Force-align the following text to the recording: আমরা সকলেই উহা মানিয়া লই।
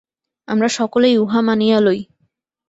আমরা 0.47 0.69
সকলেই 0.69 1.15
উহা 1.17 1.39
মানিয়া 1.41 1.79
লই। 1.79 1.99